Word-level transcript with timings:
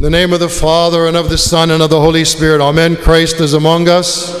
In 0.00 0.04
the 0.04 0.08
name 0.08 0.32
of 0.32 0.40
the 0.40 0.48
Father, 0.48 1.06
and 1.08 1.14
of 1.14 1.28
the 1.28 1.36
Son, 1.36 1.70
and 1.70 1.82
of 1.82 1.90
the 1.90 2.00
Holy 2.00 2.24
Spirit, 2.24 2.62
Amen. 2.62 2.96
Christ 2.96 3.38
is 3.38 3.52
among 3.52 3.86
us. 3.86 4.34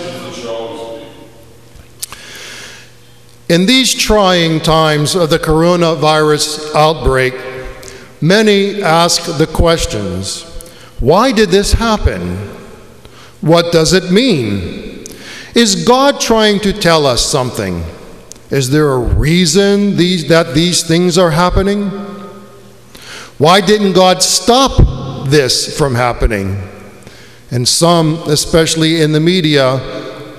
In 3.50 3.66
these 3.66 3.94
trying 3.94 4.60
times 4.60 5.14
of 5.14 5.28
the 5.28 5.38
coronavirus 5.38 6.74
outbreak, 6.74 7.34
many 8.22 8.82
ask 8.82 9.36
the 9.36 9.46
questions 9.46 10.44
why 10.98 11.30
did 11.30 11.50
this 11.50 11.74
happen? 11.74 12.38
What 13.42 13.70
does 13.70 13.92
it 13.92 14.10
mean? 14.10 15.04
Is 15.54 15.84
God 15.84 16.22
trying 16.22 16.60
to 16.60 16.72
tell 16.72 17.04
us 17.04 17.22
something? 17.22 17.84
Is 18.48 18.70
there 18.70 18.92
a 18.92 18.98
reason 18.98 19.98
these, 19.98 20.26
that 20.28 20.54
these 20.54 20.82
things 20.88 21.18
are 21.18 21.32
happening? 21.32 21.90
Why 23.36 23.60
didn't 23.60 23.92
God 23.92 24.22
stop 24.22 24.99
this 25.30 25.76
from 25.76 25.94
happening? 25.94 26.60
And 27.50 27.66
some, 27.66 28.14
especially 28.26 29.00
in 29.00 29.12
the 29.12 29.20
media, 29.20 29.76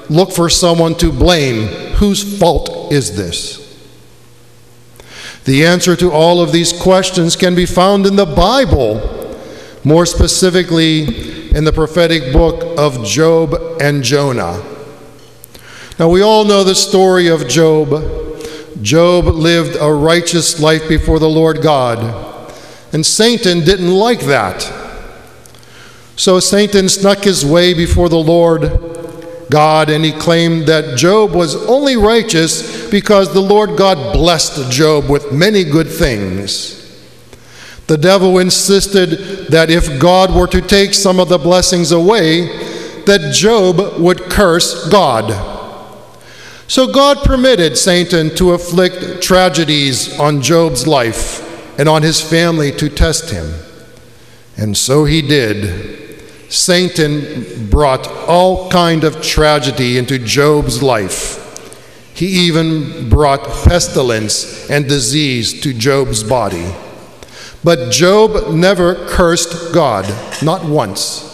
look 0.09 0.31
for 0.31 0.49
someone 0.49 0.95
to 0.95 1.11
blame. 1.11 1.67
Whose 1.95 2.39
fault 2.39 2.91
is 2.91 3.15
this? 3.15 3.59
The 5.45 5.65
answer 5.65 5.95
to 5.95 6.11
all 6.11 6.41
of 6.41 6.51
these 6.51 6.71
questions 6.71 7.35
can 7.35 7.55
be 7.55 7.65
found 7.65 8.05
in 8.05 8.15
the 8.15 8.25
Bible 8.25 8.99
more 9.83 10.05
specifically 10.05 11.49
in 11.49 11.63
the 11.63 11.73
prophetic 11.73 12.31
book 12.31 12.77
of 12.77 13.03
Job 13.03 13.55
and 13.81 14.03
Jonah. 14.03 14.63
Now, 15.97 16.09
we 16.09 16.21
all 16.21 16.45
know 16.45 16.63
the 16.63 16.75
story 16.75 17.27
of 17.27 17.47
Job. 17.47 17.89
Job 18.81 19.25
lived 19.25 19.77
a 19.79 19.91
righteous 19.91 20.59
life 20.59 20.87
before 20.87 21.19
the 21.19 21.29
Lord 21.29 21.61
God, 21.61 21.99
and 22.93 23.05
Satan 23.05 23.61
didn't 23.65 23.91
like 23.93 24.21
that. 24.21 24.80
So 26.21 26.39
Satan 26.39 26.87
snuck 26.87 27.23
his 27.23 27.43
way 27.43 27.73
before 27.73 28.07
the 28.07 28.19
Lord 28.19 28.61
God, 29.49 29.89
and 29.89 30.05
he 30.05 30.11
claimed 30.11 30.67
that 30.67 30.95
Job 30.95 31.33
was 31.33 31.55
only 31.67 31.97
righteous 31.97 32.87
because 32.91 33.33
the 33.33 33.41
Lord 33.41 33.75
God 33.75 34.13
blessed 34.13 34.71
Job 34.71 35.09
with 35.09 35.31
many 35.31 35.63
good 35.63 35.89
things. 35.89 36.77
The 37.87 37.97
devil 37.97 38.37
insisted 38.37 39.47
that 39.47 39.71
if 39.71 39.99
God 39.99 40.31
were 40.31 40.45
to 40.45 40.61
take 40.61 40.93
some 40.93 41.19
of 41.19 41.27
the 41.27 41.39
blessings 41.39 41.91
away, 41.91 42.45
that 43.05 43.33
Job 43.33 43.99
would 43.99 44.19
curse 44.19 44.87
God. 44.89 45.31
So 46.67 46.93
God 46.93 47.23
permitted 47.23 47.79
Satan 47.79 48.35
to 48.35 48.51
afflict 48.51 49.23
tragedies 49.23 50.19
on 50.19 50.43
Job's 50.43 50.85
life 50.85 51.79
and 51.79 51.89
on 51.89 52.03
his 52.03 52.21
family 52.21 52.71
to 52.73 52.89
test 52.89 53.31
him. 53.31 53.55
And 54.55 54.77
so 54.77 55.05
he 55.05 55.23
did. 55.23 56.00
Satan 56.51 57.69
brought 57.69 58.09
all 58.27 58.69
kind 58.69 59.05
of 59.05 59.21
tragedy 59.21 59.97
into 59.97 60.19
Job's 60.19 60.83
life. 60.83 61.37
He 62.13 62.27
even 62.45 63.09
brought 63.09 63.41
pestilence 63.63 64.69
and 64.69 64.85
disease 64.85 65.61
to 65.61 65.73
Job's 65.73 66.23
body. 66.23 66.75
But 67.63 67.89
Job 67.89 68.53
never 68.53 68.95
cursed 69.07 69.73
God, 69.73 70.05
not 70.43 70.65
once. 70.65 71.27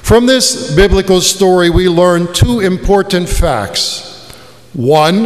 From 0.00 0.24
this 0.24 0.74
biblical 0.74 1.20
story, 1.20 1.68
we 1.68 1.86
learn 1.86 2.32
two 2.32 2.60
important 2.60 3.28
facts. 3.28 4.32
One, 4.72 5.24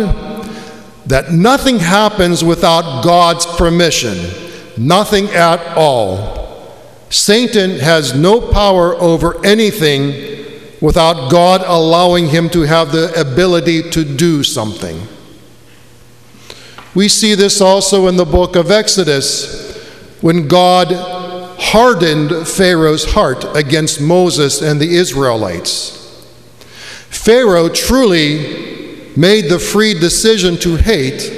that 1.06 1.30
nothing 1.30 1.78
happens 1.78 2.42
without 2.42 3.04
God's 3.04 3.46
permission, 3.46 4.18
nothing 4.76 5.26
at 5.28 5.76
all. 5.76 6.37
Satan 7.10 7.78
has 7.78 8.14
no 8.14 8.40
power 8.40 8.94
over 8.94 9.44
anything 9.44 10.36
without 10.80 11.30
God 11.30 11.62
allowing 11.64 12.28
him 12.28 12.48
to 12.50 12.62
have 12.62 12.92
the 12.92 13.12
ability 13.18 13.90
to 13.90 14.04
do 14.04 14.42
something. 14.42 15.08
We 16.94 17.08
see 17.08 17.34
this 17.34 17.60
also 17.60 18.08
in 18.08 18.16
the 18.16 18.24
book 18.24 18.56
of 18.56 18.70
Exodus 18.70 19.76
when 20.20 20.48
God 20.48 20.88
hardened 21.60 22.46
Pharaoh's 22.46 23.12
heart 23.12 23.44
against 23.54 24.00
Moses 24.00 24.62
and 24.62 24.80
the 24.80 24.96
Israelites. 24.96 25.94
Pharaoh 27.08 27.68
truly 27.68 29.12
made 29.16 29.48
the 29.48 29.58
free 29.58 29.94
decision 29.94 30.56
to 30.58 30.76
hate, 30.76 31.32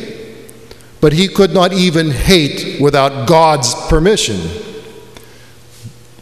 but 1.00 1.12
he 1.12 1.28
could 1.28 1.52
not 1.52 1.72
even 1.72 2.10
hate 2.10 2.80
without 2.80 3.26
God's 3.26 3.74
permission. 3.88 4.38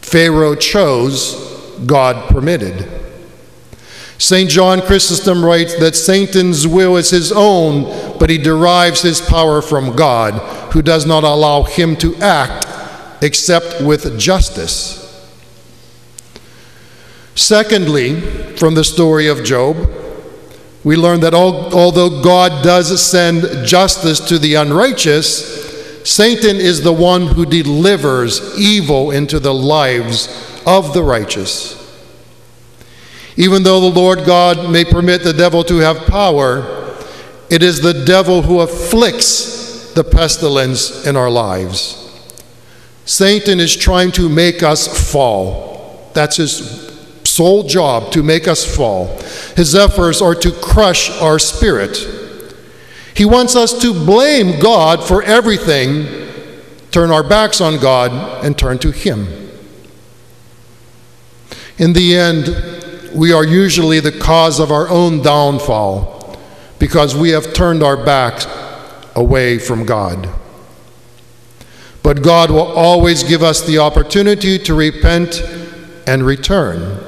Pharaoh 0.09 0.55
chose, 0.55 1.35
God 1.85 2.29
permitted. 2.29 2.89
St. 4.17 4.49
John 4.49 4.81
Chrysostom 4.81 5.45
writes 5.45 5.79
that 5.79 5.95
Satan's 5.95 6.67
will 6.67 6.97
is 6.97 7.09
his 7.09 7.31
own, 7.31 8.17
but 8.17 8.29
he 8.29 8.37
derives 8.37 9.01
his 9.01 9.21
power 9.21 9.61
from 9.61 9.95
God, 9.95 10.33
who 10.73 10.81
does 10.81 11.05
not 11.05 11.23
allow 11.23 11.63
him 11.63 11.95
to 11.97 12.15
act 12.17 12.65
except 13.23 13.81
with 13.81 14.19
justice. 14.19 14.97
Secondly, 17.35 18.19
from 18.57 18.75
the 18.75 18.83
story 18.83 19.27
of 19.27 19.43
Job, 19.45 19.77
we 20.83 20.95
learn 20.97 21.19
that 21.21 21.33
although 21.33 22.21
God 22.21 22.63
does 22.63 23.01
send 23.01 23.65
justice 23.65 24.19
to 24.21 24.39
the 24.39 24.55
unrighteous, 24.55 25.68
Satan 26.03 26.57
is 26.57 26.81
the 26.81 26.93
one 26.93 27.27
who 27.27 27.45
delivers 27.45 28.57
evil 28.57 29.11
into 29.11 29.39
the 29.39 29.53
lives 29.53 30.27
of 30.65 30.93
the 30.93 31.03
righteous. 31.03 31.75
Even 33.35 33.63
though 33.63 33.79
the 33.79 33.99
Lord 33.99 34.25
God 34.25 34.69
may 34.69 34.83
permit 34.83 35.23
the 35.23 35.33
devil 35.33 35.63
to 35.63 35.77
have 35.77 36.07
power, 36.07 36.95
it 37.49 37.63
is 37.63 37.81
the 37.81 38.05
devil 38.05 38.41
who 38.41 38.59
afflicts 38.59 39.93
the 39.93 40.03
pestilence 40.03 41.05
in 41.05 41.15
our 41.15 41.29
lives. 41.29 41.95
Satan 43.05 43.59
is 43.59 43.75
trying 43.75 44.11
to 44.11 44.29
make 44.29 44.61
us 44.61 45.11
fall. 45.11 46.11
That's 46.13 46.37
his 46.37 46.89
sole 47.23 47.63
job, 47.63 48.11
to 48.11 48.21
make 48.21 48.47
us 48.47 48.63
fall. 48.63 49.07
His 49.55 49.73
efforts 49.73 50.21
are 50.21 50.35
to 50.35 50.51
crush 50.51 51.09
our 51.21 51.39
spirit. 51.39 52.18
He 53.19 53.25
wants 53.25 53.57
us 53.57 53.81
to 53.81 53.91
blame 53.93 54.61
God 54.61 55.03
for 55.03 55.21
everything, 55.21 56.07
turn 56.89 57.11
our 57.11 57.21
backs 57.21 57.59
on 57.59 57.77
God, 57.77 58.45
and 58.45 58.57
turn 58.57 58.79
to 58.79 58.91
Him. 58.91 59.27
In 61.77 61.91
the 61.91 62.15
end, 62.15 63.11
we 63.13 63.33
are 63.33 63.43
usually 63.43 63.99
the 63.99 64.13
cause 64.13 64.61
of 64.61 64.71
our 64.71 64.87
own 64.87 65.21
downfall 65.21 66.39
because 66.79 67.13
we 67.13 67.31
have 67.31 67.51
turned 67.51 67.83
our 67.83 67.97
backs 67.97 68.47
away 69.17 69.59
from 69.59 69.85
God. 69.85 70.29
But 72.01 72.23
God 72.23 72.51
will 72.51 72.71
always 72.71 73.23
give 73.23 73.43
us 73.43 73.67
the 73.67 73.79
opportunity 73.79 74.57
to 74.59 74.73
repent 74.73 75.41
and 76.07 76.23
return. 76.23 77.03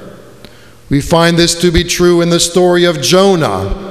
We 0.89 0.99
find 0.99 1.37
this 1.37 1.57
to 1.61 1.71
be 1.71 1.85
true 1.85 2.19
in 2.19 2.29
the 2.29 2.39
story 2.41 2.83
of 2.83 3.01
Jonah. 3.01 3.90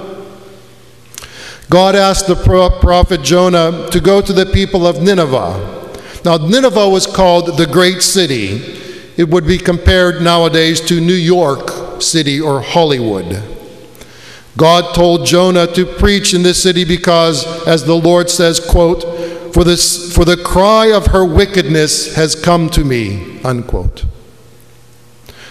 God 1.70 1.94
asked 1.94 2.26
the 2.26 2.34
prophet 2.34 3.22
Jonah 3.22 3.88
to 3.92 4.00
go 4.00 4.20
to 4.20 4.32
the 4.32 4.44
people 4.44 4.88
of 4.88 5.00
Nineveh. 5.00 5.92
Now, 6.24 6.36
Nineveh 6.36 6.88
was 6.88 7.06
called 7.06 7.56
the 7.56 7.66
great 7.66 8.02
city. 8.02 8.56
It 9.16 9.28
would 9.28 9.46
be 9.46 9.56
compared 9.56 10.20
nowadays 10.20 10.80
to 10.82 11.00
New 11.00 11.12
York 11.12 12.02
City 12.02 12.40
or 12.40 12.60
Hollywood. 12.60 13.40
God 14.56 14.96
told 14.96 15.26
Jonah 15.26 15.68
to 15.68 15.86
preach 15.86 16.34
in 16.34 16.42
this 16.42 16.60
city 16.60 16.84
because, 16.84 17.46
as 17.68 17.84
the 17.84 17.94
Lord 17.94 18.28
says, 18.28 18.58
quote, 18.58 19.54
for, 19.54 19.62
this, 19.62 20.12
for 20.12 20.24
the 20.24 20.36
cry 20.36 20.86
of 20.86 21.06
her 21.06 21.24
wickedness 21.24 22.16
has 22.16 22.34
come 22.34 22.68
to 22.70 22.84
me, 22.84 23.40
unquote. 23.44 24.06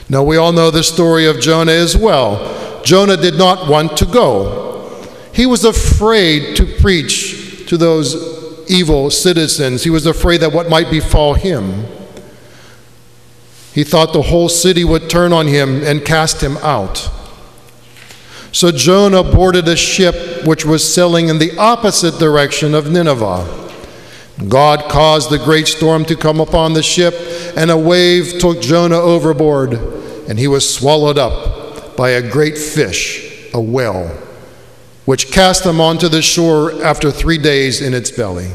Now, 0.10 0.24
we 0.24 0.36
all 0.36 0.52
know 0.52 0.70
the 0.70 0.84
story 0.84 1.28
of 1.28 1.40
Jonah 1.40 1.72
as 1.72 1.96
well. 1.96 2.84
Jonah 2.84 3.16
did 3.16 3.36
not 3.36 3.70
want 3.70 3.96
to 3.96 4.06
go. 4.06 4.69
He 5.34 5.46
was 5.46 5.64
afraid 5.64 6.56
to 6.58 6.66
preach 6.66 7.66
to 7.68 7.78
those 7.78 8.70
evil 8.70 9.10
citizens. 9.10 9.84
He 9.84 9.90
was 9.90 10.06
afraid 10.06 10.42
that 10.42 10.52
what 10.52 10.70
might 10.70 10.92
befall 10.92 11.34
him. 11.34 11.86
He 13.74 13.84
thought 13.84 14.14
the 14.14 14.24
whole 14.24 14.50
city 14.50 14.84
would 14.84 15.10
turn 15.10 15.32
on 15.32 15.48
him 15.48 15.84
and 15.84 16.04
cast 16.04 16.42
him 16.42 16.58
out. 16.58 17.10
So 18.52 18.72
Jonah 18.72 19.24
boarded 19.24 19.68
a 19.68 19.76
ship 19.76 20.46
which 20.46 20.66
was 20.66 20.94
sailing 20.94 21.30
in 21.30 21.38
the 21.38 21.56
opposite 21.58 22.18
direction 22.18 22.74
of 22.74 22.90
Nineveh. 22.90 23.68
God 24.48 24.90
caused 24.90 25.30
the 25.30 25.38
great 25.38 25.68
storm 25.68 26.06
to 26.06 26.16
come 26.16 26.40
upon 26.40 26.74
the 26.74 26.82
ship, 26.82 27.14
and 27.56 27.70
a 27.70 27.78
wave 27.78 28.40
took 28.40 28.62
Jonah 28.62 28.98
overboard, 28.98 29.74
and 29.74 30.40
he 30.40 30.48
was 30.48 30.74
swallowed 30.74 31.18
up 31.18 31.96
by 31.96 32.12
a 32.12 32.28
great 32.28 32.58
fish, 32.58 33.50
a 33.54 33.62
whale, 33.62 34.18
which 35.10 35.32
cast 35.32 35.64
them 35.64 35.82
onto 35.82 36.08
the 36.08 36.22
shore 36.22 36.72
after 36.84 37.10
three 37.10 37.40
days 37.40 37.82
in 37.82 37.96
its 37.96 38.12
belly. 38.12 38.52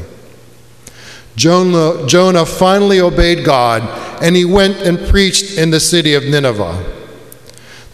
Jonah, 1.35 2.45
finally 2.45 3.01
obeyed 3.01 3.43
God 3.43 3.81
and 4.23 4.37
he 4.37 4.45
went 4.45 4.77
and 4.77 4.97
preached 5.09 5.57
in 5.57 5.69
the 5.69 5.81
city 5.81 6.13
of 6.13 6.23
Nineveh. 6.23 6.81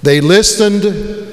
They 0.03 0.21
listened 0.21 0.85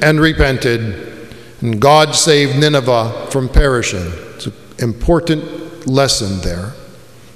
and 0.03 0.19
repented, 0.19 1.35
and 1.61 1.79
God 1.79 2.15
saved 2.15 2.59
Nineveh 2.59 3.27
from 3.31 3.51
perishing. 3.51 4.11
It's 4.37 4.47
an 4.47 4.55
important 4.79 5.87
lesson 5.87 6.41
there. 6.41 6.73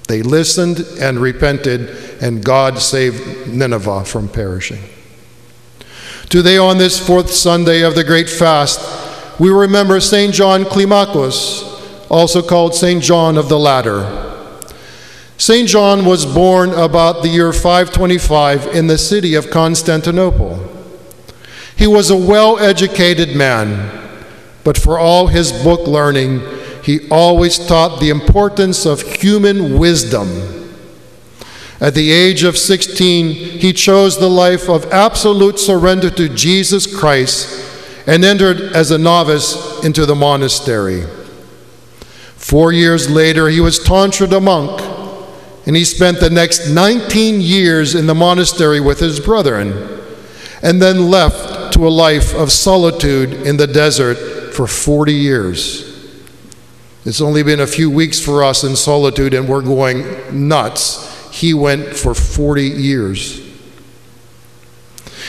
They 0.09 0.23
listened 0.23 0.87
and 1.03 1.19
repented, 1.19 2.23
and 2.23 2.43
God 2.43 2.79
saved 2.79 3.47
Nineveh 3.47 4.07
from 4.07 4.31
perishing. 4.31 4.85
Today, 6.31 6.57
on 6.57 6.79
this 6.79 6.99
fourth 6.99 7.31
Sunday 7.31 7.83
of 7.83 7.95
the 7.95 8.05
Great 8.05 8.31
Fast, 8.31 9.11
we 9.39 9.51
remember 9.51 10.01
St. 10.01 10.35
John 10.35 10.65
Climacus, 10.65 11.63
also 12.11 12.43
called 12.43 12.75
St. 12.75 13.03
John 13.03 13.39
of 13.39 13.49
the 13.49 13.59
Ladder. 13.59 14.29
St. 15.39 15.69
John 15.69 16.05
was 16.05 16.27
born 16.27 16.71
about 16.71 17.23
the 17.23 17.29
year 17.29 17.53
525 17.53 18.69
in 18.69 18.87
the 18.87 18.99
city 18.99 19.35
of 19.35 19.51
Constantinople. 19.51 20.69
He 21.77 21.87
was 21.87 22.11
a 22.11 22.17
well 22.17 22.59
educated 22.59 23.35
man, 23.35 23.91
but 24.63 24.79
for 24.79 24.99
all 24.99 25.29
his 25.29 25.51
book 25.51 25.87
learning, 25.87 26.43
he 26.85 27.09
always 27.09 27.59
taught 27.59 28.01
the 28.01 28.11
importance 28.11 28.87
of 28.87 29.01
human 29.01 29.79
wisdom. 29.79 30.29
At 31.81 31.95
the 31.95 32.13
age 32.13 32.45
of 32.45 32.59
16, 32.59 33.33
he 33.59 33.73
chose 33.73 34.21
the 34.21 34.31
life 34.31 34.69
of 34.69 34.93
absolute 34.93 35.59
surrender 35.59 36.11
to 36.11 36.29
Jesus 36.29 36.87
Christ 36.87 37.72
and 38.07 38.25
entered 38.25 38.61
as 38.75 38.91
a 38.91 38.99
novice 38.99 39.85
into 39.85 40.07
the 40.07 40.15
monastery. 40.15 41.03
Four 42.37 42.73
years 42.73 43.11
later, 43.11 43.49
he 43.49 43.61
was 43.61 43.79
tonsured 43.79 44.33
a 44.33 44.41
monk 44.41 44.81
and 45.67 45.77
he 45.77 45.85
spent 45.85 46.19
the 46.19 46.31
next 46.31 46.69
19 46.69 47.41
years 47.41 47.95
in 47.95 48.07
the 48.07 48.15
monastery 48.15 48.81
with 48.81 48.99
his 48.99 49.21
brethren, 49.21 50.01
and 50.63 50.83
then 50.83 51.09
left 51.09 51.73
to 51.75 51.87
a 51.87 51.91
life 51.91 52.35
of 52.35 52.51
solitude 52.51 53.33
in 53.47 53.57
the 53.57 53.67
desert 53.67 54.55
for 54.55 54.67
40 54.67 55.13
years. 55.13 55.89
It's 57.05 57.21
only 57.21 57.43
been 57.43 57.61
a 57.61 57.67
few 57.67 57.91
weeks 57.91 58.21
for 58.21 58.45
us 58.45 58.65
in 58.65 58.77
solitude, 58.77 59.35
and 59.35 59.49
we're 59.49 59.63
going 59.63 60.49
nuts. 60.49 61.31
He 61.33 61.55
went 61.55 61.97
for 61.97 62.15
40 62.15 62.63
years. 62.65 63.41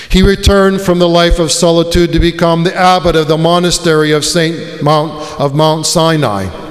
He 0.10 0.22
returned 0.22 0.82
from 0.82 1.00
the 1.00 1.10
life 1.10 1.40
of 1.40 1.52
solitude 1.52 2.12
to 2.14 2.20
become 2.20 2.64
the 2.64 2.76
abbot 2.76 3.16
of 3.16 3.28
the 3.28 3.38
monastery 3.38 4.12
of 4.12 4.26
Saint 4.26 4.84
Mount 4.84 5.12
of 5.40 5.56
Mount 5.56 5.86
Sinai 5.86 6.64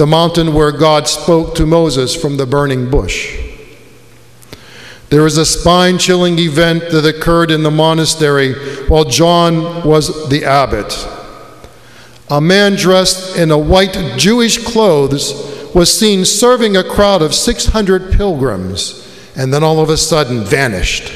the 0.00 0.06
mountain 0.06 0.54
where 0.54 0.72
God 0.72 1.06
spoke 1.06 1.54
to 1.56 1.66
Moses 1.66 2.16
from 2.16 2.38
the 2.38 2.46
burning 2.46 2.88
bush. 2.88 3.38
There 5.10 5.20
was 5.20 5.36
a 5.36 5.44
spine 5.44 5.98
chilling 5.98 6.38
event 6.38 6.84
that 6.92 7.04
occurred 7.04 7.50
in 7.50 7.62
the 7.64 7.70
monastery 7.70 8.54
while 8.88 9.04
John 9.04 9.86
was 9.86 10.30
the 10.30 10.46
abbot. 10.46 11.06
A 12.30 12.40
man 12.40 12.76
dressed 12.76 13.36
in 13.36 13.50
a 13.50 13.58
white 13.58 14.14
Jewish 14.16 14.64
clothes 14.64 15.34
was 15.74 15.92
seen 15.92 16.24
serving 16.24 16.78
a 16.78 16.82
crowd 16.82 17.20
of 17.20 17.34
600 17.34 18.10
pilgrims 18.10 19.06
and 19.36 19.52
then 19.52 19.62
all 19.62 19.80
of 19.80 19.90
a 19.90 19.98
sudden 19.98 20.44
vanished. 20.44 21.12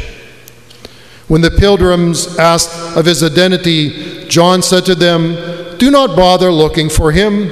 When 1.28 1.40
the 1.40 1.50
pilgrims 1.50 2.38
asked 2.38 2.96
of 2.96 3.06
his 3.06 3.22
identity, 3.22 4.26
John 4.28 4.62
said 4.62 4.84
to 4.86 4.94
them, 4.94 5.78
Do 5.78 5.90
not 5.90 6.16
bother 6.16 6.50
looking 6.50 6.90
for 6.90 7.12
him. 7.12 7.48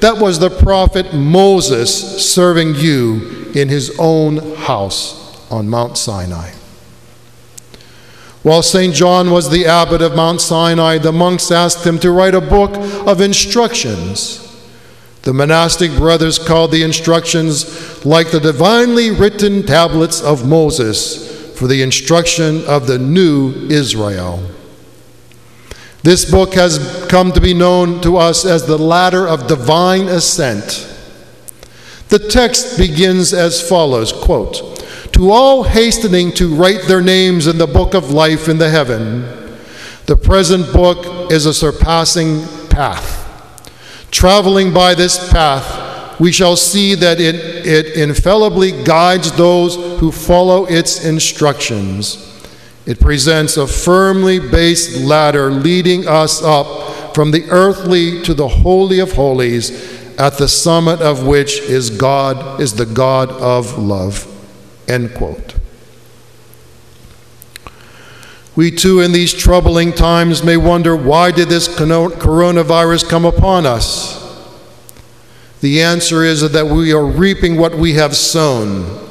That 0.00 0.18
was 0.18 0.38
the 0.38 0.50
prophet 0.50 1.12
Moses 1.12 2.32
serving 2.32 2.76
you 2.76 3.50
in 3.54 3.68
his 3.68 3.96
own 3.98 4.54
house 4.54 5.50
on 5.50 5.68
Mount 5.68 5.98
Sinai. 5.98 6.52
While 8.44 8.62
St. 8.62 8.94
John 8.94 9.32
was 9.32 9.50
the 9.50 9.66
abbot 9.66 10.00
of 10.00 10.14
Mount 10.14 10.40
Sinai, 10.40 10.98
the 10.98 11.10
monks 11.10 11.50
asked 11.50 11.84
him 11.84 11.98
to 11.98 12.12
write 12.12 12.36
a 12.36 12.40
book 12.40 12.76
of 13.06 13.20
instructions. 13.20 14.44
The 15.22 15.34
monastic 15.34 15.90
brothers 15.96 16.38
called 16.38 16.70
the 16.70 16.84
instructions 16.84 18.06
like 18.06 18.30
the 18.30 18.38
divinely 18.38 19.10
written 19.10 19.66
tablets 19.66 20.22
of 20.22 20.48
Moses 20.48 21.27
for 21.58 21.66
the 21.66 21.82
instruction 21.82 22.64
of 22.66 22.86
the 22.86 23.00
new 23.00 23.52
Israel. 23.68 24.40
This 26.04 26.30
book 26.30 26.54
has 26.54 27.04
come 27.08 27.32
to 27.32 27.40
be 27.40 27.52
known 27.52 28.00
to 28.02 28.16
us 28.16 28.44
as 28.44 28.64
the 28.64 28.78
ladder 28.78 29.26
of 29.26 29.48
divine 29.48 30.06
ascent. 30.06 30.86
The 32.10 32.20
text 32.20 32.78
begins 32.78 33.34
as 33.34 33.68
follows 33.68 34.12
quote, 34.12 34.86
To 35.14 35.32
all 35.32 35.64
hastening 35.64 36.30
to 36.34 36.54
write 36.54 36.82
their 36.86 37.02
names 37.02 37.48
in 37.48 37.58
the 37.58 37.66
book 37.66 37.92
of 37.92 38.12
life 38.12 38.48
in 38.48 38.58
the 38.58 38.70
heaven, 38.70 39.22
the 40.06 40.16
present 40.16 40.72
book 40.72 41.32
is 41.32 41.44
a 41.44 41.52
surpassing 41.52 42.46
path. 42.68 43.16
Traveling 44.12 44.72
by 44.72 44.94
this 44.94 45.28
path, 45.32 45.87
we 46.18 46.32
shall 46.32 46.56
see 46.56 46.94
that 46.96 47.20
it, 47.20 47.36
it 47.66 47.96
infallibly 47.96 48.72
guides 48.84 49.30
those 49.32 49.76
who 50.00 50.10
follow 50.10 50.64
its 50.66 51.04
instructions. 51.04 52.24
It 52.86 52.98
presents 53.00 53.56
a 53.56 53.66
firmly 53.66 54.38
based 54.38 55.00
ladder 55.00 55.50
leading 55.50 56.08
us 56.08 56.42
up 56.42 57.14
from 57.14 57.30
the 57.30 57.44
earthly 57.50 58.22
to 58.22 58.34
the 58.34 58.48
holy 58.48 58.98
of 58.98 59.12
holies, 59.12 59.96
at 60.18 60.38
the 60.38 60.48
summit 60.48 61.00
of 61.00 61.26
which 61.26 61.60
is 61.60 61.90
God 61.90 62.60
is 62.60 62.74
the 62.74 62.86
God 62.86 63.30
of 63.30 63.78
love. 63.78 64.26
End 64.88 65.14
quote. 65.14 65.54
We 68.56 68.72
too, 68.72 69.00
in 69.00 69.12
these 69.12 69.32
troubling 69.32 69.92
times, 69.92 70.42
may 70.42 70.56
wonder 70.56 70.96
why 70.96 71.30
did 71.30 71.48
this 71.48 71.68
coronavirus 71.68 73.08
come 73.08 73.24
upon 73.24 73.66
us? 73.66 74.17
The 75.60 75.82
answer 75.82 76.22
is 76.22 76.52
that 76.52 76.66
we 76.66 76.92
are 76.92 77.04
reaping 77.04 77.56
what 77.56 77.74
we 77.74 77.94
have 77.94 78.16
sown. 78.16 79.06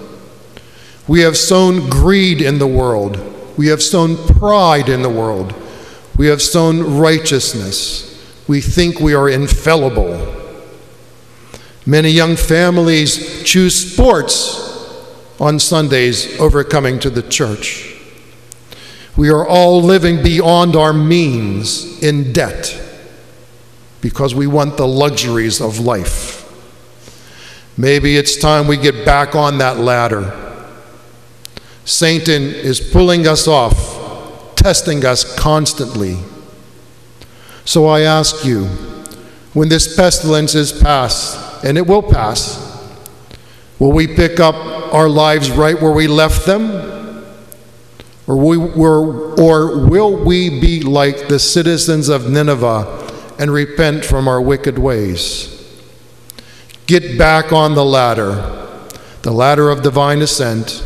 We 1.07 1.21
have 1.21 1.35
sown 1.35 1.89
greed 1.89 2.41
in 2.41 2.57
the 2.59 2.67
world. 2.67 3.19
We 3.57 3.67
have 3.67 3.81
sown 3.83 4.17
pride 4.17 4.87
in 4.87 5.01
the 5.01 5.09
world. 5.09 5.53
We 6.15 6.27
have 6.27 6.41
sown 6.41 6.97
righteousness. 6.97 8.03
We 8.47 8.61
think 8.61 8.99
we 8.99 9.13
are 9.13 9.27
infallible. 9.27 10.35
Many 11.85 12.09
young 12.11 12.35
families 12.35 13.43
choose 13.43 13.93
sports 13.93 14.63
on 15.39 15.59
Sundays 15.59 16.39
over 16.39 16.63
coming 16.63 16.99
to 16.99 17.09
the 17.09 17.21
church. 17.21 17.95
We 19.17 19.29
are 19.29 19.45
all 19.45 19.81
living 19.81 20.23
beyond 20.23 20.75
our 20.75 20.93
means 20.93 22.01
in 22.01 22.31
debt 22.31 22.86
because 24.01 24.35
we 24.35 24.47
want 24.47 24.77
the 24.77 24.87
luxuries 24.87 25.61
of 25.61 25.79
life. 25.79 26.43
Maybe 27.77 28.17
it's 28.17 28.37
time 28.37 28.67
we 28.67 28.77
get 28.77 29.05
back 29.05 29.35
on 29.35 29.59
that 29.59 29.77
ladder 29.77 30.47
Satan 31.87 32.43
is 32.43 32.81
pulling 32.81 33.25
us 33.27 33.47
off, 33.47 34.53
testing 34.57 35.05
us 35.05 35.23
constantly. 35.37 36.17
So 37.63 37.85
I 37.85 38.01
ask 38.01 38.43
you, 38.43 38.65
when 39.53 39.69
this 39.69 39.95
pestilence 39.95 40.53
is 40.53 40.73
past, 40.73 41.63
and 41.63 41.77
it 41.77 41.87
will 41.87 42.03
pass, 42.03 42.59
will 43.79 43.93
we 43.93 44.05
pick 44.05 44.41
up 44.41 44.55
our 44.93 45.07
lives 45.07 45.49
right 45.49 45.81
where 45.81 45.93
we 45.93 46.07
left 46.07 46.45
them? 46.45 47.23
Or, 48.27 48.35
we, 48.35 48.57
or, 48.57 49.39
or 49.39 49.87
will 49.87 50.25
we 50.25 50.59
be 50.59 50.81
like 50.81 51.29
the 51.29 51.39
citizens 51.39 52.09
of 52.09 52.29
Nineveh 52.29 53.06
and 53.39 53.51
repent 53.51 54.05
from 54.05 54.27
our 54.27 54.41
wicked 54.41 54.77
ways? 54.79 55.53
Get 56.85 57.17
back 57.17 57.51
on 57.51 57.75
the 57.75 57.85
ladder, 57.85 58.35
the 59.21 59.31
ladder 59.31 59.69
of 59.69 59.83
divine 59.83 60.21
ascent 60.21 60.83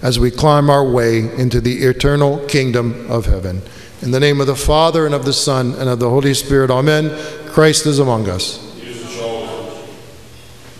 as 0.00 0.18
we 0.18 0.30
climb 0.30 0.68
our 0.70 0.84
way 0.84 1.18
into 1.36 1.60
the 1.60 1.84
eternal 1.84 2.44
kingdom 2.46 3.10
of 3.10 3.26
heaven. 3.26 3.62
In 4.00 4.10
the 4.10 4.18
name 4.18 4.40
of 4.40 4.48
the 4.48 4.56
Father, 4.56 5.06
and 5.06 5.14
of 5.14 5.24
the 5.24 5.32
Son, 5.32 5.74
and 5.74 5.88
of 5.88 6.00
the 6.00 6.10
Holy 6.10 6.34
Spirit, 6.34 6.70
amen. 6.70 7.10
Christ 7.46 7.86
is 7.86 8.00
among 8.00 8.28
us. 8.28 8.71